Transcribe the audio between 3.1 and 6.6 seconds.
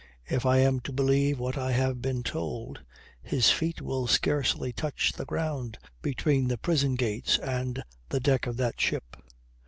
his feet will scarcely touch the ground between the